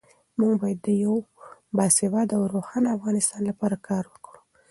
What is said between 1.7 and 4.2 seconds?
باسواده او روښانه افغانستان لپاره کار